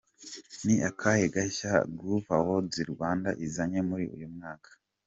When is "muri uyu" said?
3.89-4.27